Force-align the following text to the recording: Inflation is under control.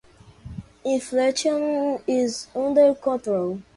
Inflation 0.83 1.99
is 2.07 2.47
under 2.55 2.95
control. 2.95 3.61